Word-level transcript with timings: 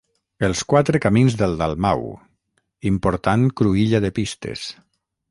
Els 0.45 0.61
Quatre 0.71 0.99
Camins 1.01 1.35
del 1.41 1.51
Dalmau, 1.59 2.01
important 2.91 3.43
cruïlla 3.61 4.01
de 4.07 4.11
pistes. 4.21 4.65